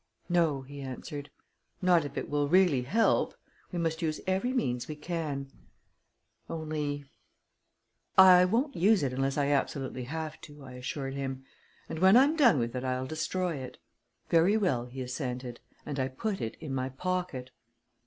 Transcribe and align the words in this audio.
"No," 0.29 0.63
he 0.63 0.81
answered; 0.81 1.29
"not 1.79 2.03
if 2.05 2.17
it 2.17 2.27
will 2.27 2.49
really 2.49 2.81
help; 2.81 3.35
we 3.71 3.77
must 3.77 4.01
use 4.01 4.19
every 4.25 4.51
means 4.51 4.87
we 4.87 4.95
can. 4.95 5.51
Only" 6.49 7.05
"I 8.35 8.45
won't 8.45 8.75
use 8.75 9.03
it 9.03 9.13
unless 9.13 9.37
I 9.37 9.49
absolutely 9.49 10.05
have 10.05 10.41
to," 10.41 10.63
I 10.63 10.71
assured 10.71 11.13
him; 11.13 11.45
"and 11.87 11.99
when 11.99 12.17
I'm 12.17 12.35
done 12.35 12.57
with 12.57 12.75
it, 12.75 12.83
I'll 12.83 13.05
destroy 13.05 13.57
it." 13.57 13.77
"Very 14.29 14.57
well," 14.57 14.87
he 14.87 15.03
assented, 15.03 15.59
and 15.85 15.99
I 15.99 16.07
put 16.07 16.41
it 16.41 16.57
in 16.59 16.73
my 16.73 16.89
pocket. 16.89 17.51